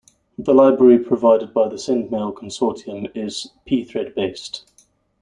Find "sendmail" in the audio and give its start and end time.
1.75-2.33